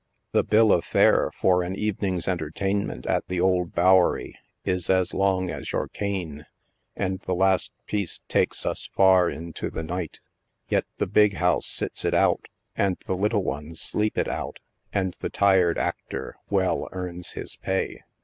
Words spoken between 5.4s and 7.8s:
as your cane, and the last